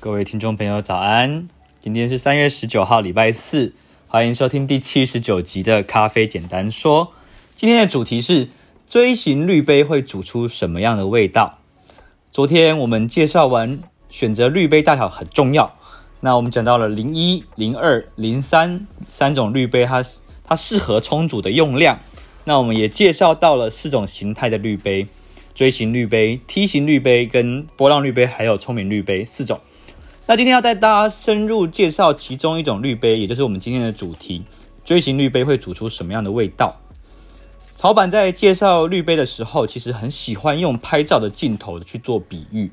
[0.00, 1.48] 各位听众朋友，早安！
[1.82, 3.72] 今天是三月十九号，礼拜四，
[4.06, 7.06] 欢迎收听第七十九集的《咖啡简单说》。
[7.56, 8.48] 今天的主题是：
[8.86, 11.58] 锥形滤杯会煮出什么样的味道？
[12.30, 15.76] 昨天我们介绍完选择滤杯大小很重要，
[16.20, 20.04] 那我们讲到了零一、零二、零三三种滤杯，它
[20.44, 21.98] 它适合冲煮的用量。
[22.44, 25.08] 那我们也介绍到了四种形态的滤杯：
[25.56, 29.58] 锥形滤杯、梯形滤杯、跟波浪滤杯，还有聪明滤杯四种。
[30.30, 34.44] 那今天要带大家深入介绍其中一种滤杯，也就是我们今天的主题：
[34.84, 36.82] 锥形滤杯会煮出什么样的味道？
[37.74, 42.70] 草板在介绍滤杯的时候，其实很喜欢用拍照的镜头去做比喻，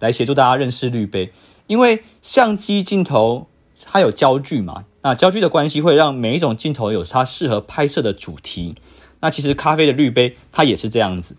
[0.00, 1.32] 来协助大家认识滤杯。
[1.68, 3.46] 因为相机镜头
[3.84, 8.74] 它有焦距嘛，那焦距的关系会让每一种镜头有它适合拍摄的主题。
[9.20, 11.36] 那其实咖啡的滤杯它也是这样子，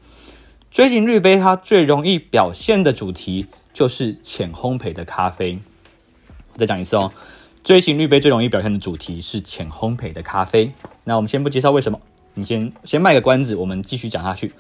[0.72, 3.47] 锥形滤杯它最容易表现的主题。
[3.78, 5.59] 就是浅烘焙的咖啡。
[6.56, 7.11] 再讲一次哦，
[7.64, 10.72] 锥形滤杯最容易表现的主题是浅烘焙的咖啡。
[11.03, 12.00] 那我们先不介绍为什么，
[12.34, 14.52] 你先先卖个关子，我们继续讲下去。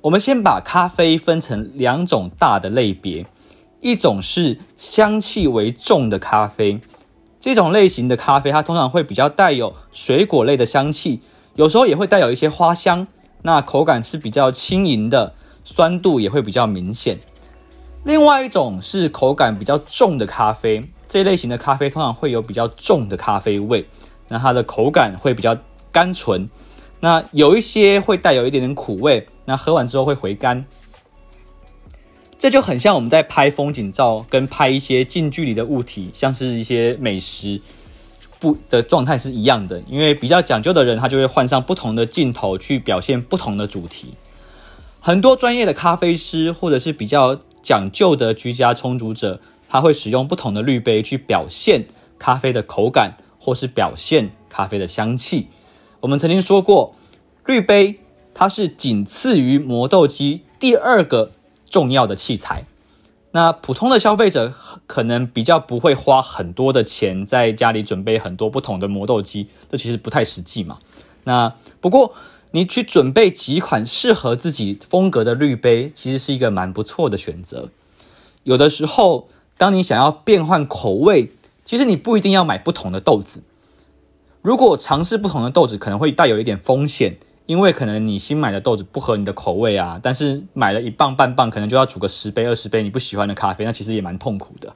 [0.00, 3.26] 我们先把咖啡分成两种大的类别，
[3.82, 6.80] 一种是香气为重的咖啡，
[7.38, 11.20] 这种类型的咖啡它通常会比较带有水果类的香气，
[11.56, 13.06] 有时候也会带有一些花香。
[13.42, 17.20] 那口感是比较轻盈的，酸度也会比较明显。
[18.04, 23.86] 另外一种是口感比较重的咖啡，这类型的咖啡通常会有比较重的咖啡味，
[24.28, 25.56] 那它的口感会比较
[25.92, 26.50] 甘醇，
[26.98, 30.64] 那有一些会带有一点点苦味，那喝完之后会回甘。
[32.40, 37.60] 这就很像我们在拍风景照跟拍一些近距离的物体，像是一些美食
[38.40, 44.14] 不的状态是一样的，因为比较讲究的人，他就会换上不同的镜头去表现不同的主题。
[44.98, 51.86] 很多专业的咖啡师或者是比较讲究的居家冲煮者，他会使用不同的滤杯去表现
[52.18, 55.48] 咖啡的口感，或是表现咖啡的香气。
[56.00, 56.94] 我们曾经说过，
[57.46, 58.00] 滤杯
[58.34, 61.32] 它是仅次于磨豆机第二个
[61.70, 62.66] 重要的器材。
[63.34, 64.52] 那普通的消费者
[64.86, 70.78] 可能比较不会花很多的钱在家里准备很多不同的磨豆机，这其实不太实际嘛。
[71.24, 72.12] 那不过，
[72.52, 77.70] 你去准备几款适合自己风格的滤杯，其实是一个蛮不错的选择。
[78.44, 81.32] 有的时候，当你想要变换口味，
[81.64, 83.42] 其实你不一定要买不同的豆子。
[84.42, 90.00] 如果尝试不同的豆子，可能会带有一点风险，因为可能你新买的豆子不合你的口味啊。
[90.02, 94.74] 但是买了一磅半磅，可能就要煮个十杯二十杯你不喜欢的咖啡，那其实也蛮痛苦的。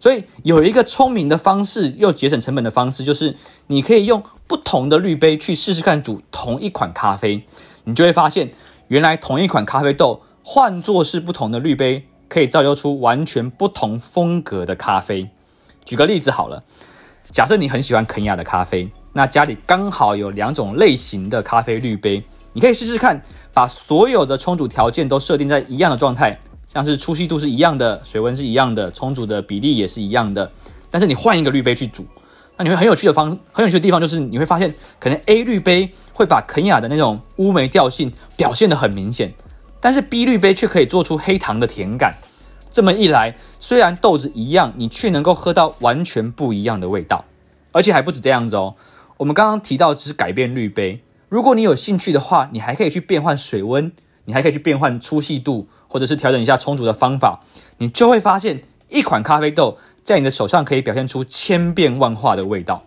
[0.00, 3.36] 所以有一个聪明的方式，又节省成本的方式，就是
[3.68, 7.44] 你可以用不同的滤杯去试试看煮同一款咖啡，
[7.84, 8.50] 你就会发现，
[8.88, 15.30] 原来同一款咖啡豆换作是不同的滤杯，可以造就出完全不同风格的咖啡。
[15.84, 16.62] 举个例子好了，
[17.30, 22.22] 假设你很喜欢肯亚的咖啡，那家里刚好有两种类型的咖啡滤杯，
[22.52, 23.22] 你可以试试看，
[23.52, 26.38] 把所有的冲煮条件都设定在一样的状态。
[26.66, 30.50] 像是粗细度是一样的，水温是一样的，冲煮的比例也是一样的，
[30.90, 32.04] 但是你换一个滤杯去煮，
[32.56, 39.32] 那你会很有趣的方，很有趣的地方就是你会发现，可能 A 滤杯会把肯亚的那种乌梅调性表现得很明显，
[39.80, 42.14] 但是 B 滤杯却可以做出黑糖的甜感。
[42.70, 47.24] 这么一来，虽然豆子一样，你却能够喝到完全不一样的味道，
[47.72, 48.74] 而且还不止这样子哦。
[49.16, 53.92] 我们刚刚提到只是改变滤杯，如果你有兴趣的话，你还可以去变换水温，
[54.24, 55.68] 你还可以去变换粗细度。
[55.86, 57.38] 或者是调整一下冲煮的方法，
[57.78, 62.84] 你就会发现一款咖啡豆在你的手上可以表现出千变万化的味道。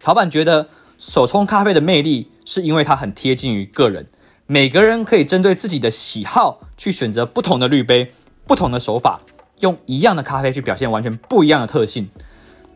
[0.00, 0.68] 曹板觉得
[0.98, 4.06] 手冲咖啡的魅力是因为它很贴近于个人，
[4.46, 8.12] 每个人可以针对自己的喜好去选择不同的滤杯、
[8.46, 9.20] 不同的手法，
[9.60, 12.08] 用一样的咖啡去表现完全不一样的特性。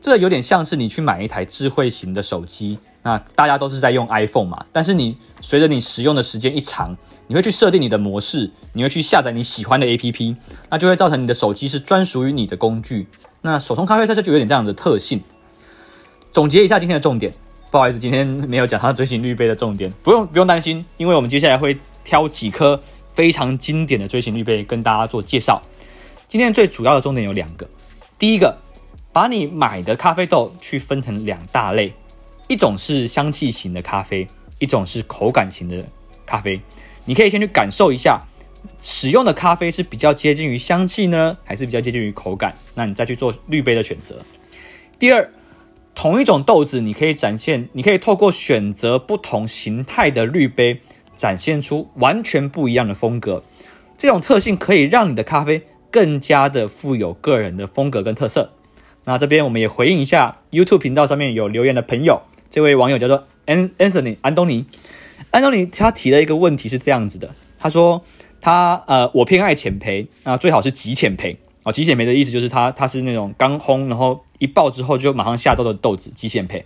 [0.00, 2.78] 这有点像是你去买一台智慧型的手机。
[3.06, 6.97] 那大家都是在用 iPhone 嘛，但是你随着你使用的时间一长，
[7.29, 10.35] 你会去设定你的模式，你会去下载你喜欢的 APP，
[10.69, 13.06] 那就会造成你的手机是专属于你的工具。
[13.43, 15.23] 那手冲咖啡它就有点这样的特性。
[16.32, 17.32] 总结一下今天的重点，
[17.70, 22.82] 不好意思，今天没有讲到锥形滤杯的重点，不用不用担心，因为我们接下来会挑几颗
[23.14, 25.62] 非常经典的锥形滤杯跟大家做介绍。
[26.26, 27.69] 今天最主要的重点有两个，
[28.19, 28.59] 第一个，
[29.12, 31.94] 把你买的咖啡豆去分成两大类。
[32.48, 34.26] 一种是香气型的咖啡，
[34.58, 35.84] 一种是口感型的
[36.25, 36.60] 咖啡。
[37.04, 38.20] 你可以先去感受一下，
[38.81, 42.54] 使用的咖啡是比较接近于香气呢，还是比较接近于口感？
[42.75, 44.20] 那你再去做滤杯的选择。
[44.98, 45.31] 第二，
[45.94, 50.81] 同一种豆子，你可以展现，你可以透过选择不同形态的滤杯，
[51.16, 53.42] 展现出完全不一样的风格。
[53.99, 58.52] 这种特性可以让你的咖啡更加的富有个人的风格跟特色。
[59.04, 64.64] 那这边我们也回应一下 YouTube 频道上面有留言的朋友，这位网友叫做 Anthony 安东尼，
[65.31, 68.02] 安东尼他提了一个问题是这样子的，他说
[68.40, 76.62] 他呃我偏爱浅焙，那最好是极浅焙哦，极浅焙的意思就是它它是那种刚烘，然后一爆之后就马上下豆的豆子，极浅焙。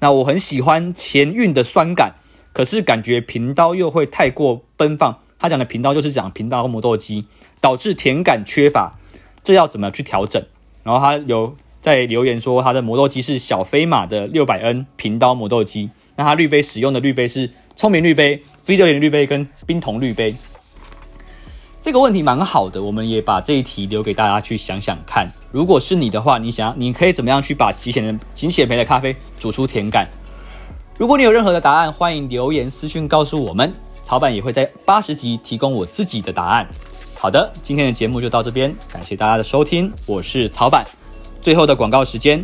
[0.00, 2.14] 那我很喜欢前韵的酸感，
[2.52, 5.18] 可是感觉平刀又会太过奔放。
[5.38, 7.26] 他讲的平刀就是讲平刀磨豆机，
[7.60, 8.98] 导致甜感缺乏，
[9.42, 10.42] 这要怎么去调整？
[10.82, 20.34] 然后他有在留言说，他的磨豆机是小飞马的六百 N 平刀磨豆机，那他滤杯使用的滤杯是聪明滤杯、飞德联滤杯跟冰桶滤杯。
[21.82, 25.30] 这个问题蛮好的，我们也把这一题留给大家去想想看。
[25.52, 30.08] 如果是你的话，你想你可以怎么样去把极浅的极浅焙的咖啡煮出甜感？
[30.96, 33.70] 如果你有任何的答案，欢迎留言私讯告诉我们。
[34.02, 36.66] 草板也会在八十集提供我自己的答案。
[37.18, 41.03] 好的，今天的节目就到这边，感谢大家的收听，我是草板。
[41.44, 42.42] 最后的广告时间，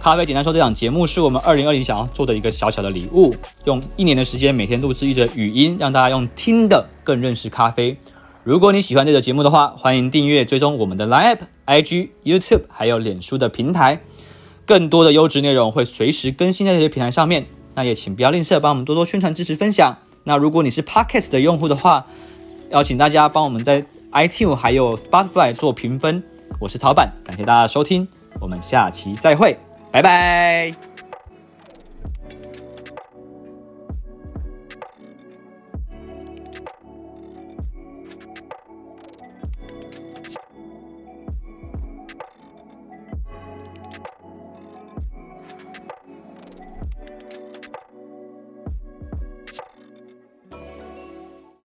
[0.00, 3.34] 咖啡简单说，这档节目是我们二零二零想要做的一个小小的礼物，
[3.66, 7.98] 用一年的时间每天录制一则语音，让大家用听的更认识咖啡。
[8.44, 14.00] 如果你喜欢这个节目的话，欢迎订阅追踪我们的 Line App、IG、YouTube 还有脸书的平台，
[14.64, 17.44] 更多的优质内容会随时更新在这些平台上面。
[17.74, 19.98] 那也请不要吝啬，帮我们多多宣传、支持、分享。
[20.24, 22.06] 那如果你是 Podcast 的用户的话，
[22.70, 26.22] 邀请大家帮我们在 iTune 还有 Spotify 做评分。
[26.58, 28.08] 我是曹板，感谢大家的收听，
[28.40, 29.58] 我们下期再会，
[29.90, 30.97] 拜拜。